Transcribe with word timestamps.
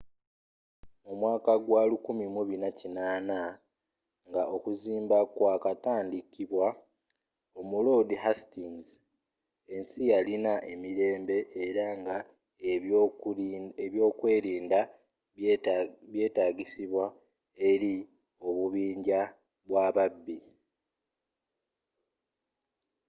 mu 1.05 1.13
mwaka 1.21 1.51
gwa 1.65 1.81
1480 1.89 4.27
nga 4.29 4.43
okuzimba 4.55 5.17
kwakatandikibwa 5.35 6.67
omuloodi 7.59 8.15
hastings 8.23 8.87
ensi 9.75 10.01
yalina 10.11 10.53
emirembe 10.73 11.37
era 11.65 11.85
nga 11.99 12.17
ebyokwerinda 13.85 14.81
byetangisibwa 16.11 17.05
eri 17.69 17.93
obubinja 18.47 19.21
bwababbi 19.67 20.37